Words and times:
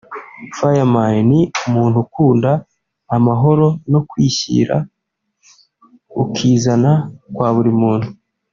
Fireman 0.55 1.13
ni 1.29 1.39
umuntu 1.67 1.97
ukunda 2.05 2.51
amahoro 3.15 3.67
no 3.91 3.99
kwishyira 4.09 4.75
ukizana 6.21 6.91
kwa 7.35 7.49
buri 7.55 7.71
muntu 7.81 8.09